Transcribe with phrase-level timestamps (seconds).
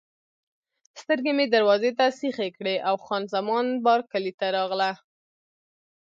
[1.01, 4.91] سترګې مې دروازې ته سیخې کړې او خان زمان بارکلي راغله.